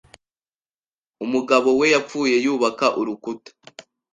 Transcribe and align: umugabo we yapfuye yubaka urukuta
umugabo 1.25 1.69
we 1.79 1.85
yapfuye 1.93 2.35
yubaka 2.45 2.85
urukuta 2.99 3.51